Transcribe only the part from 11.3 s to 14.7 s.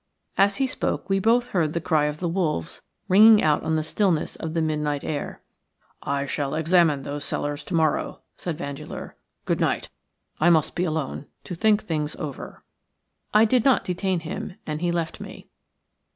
to think things over." I did not detain him,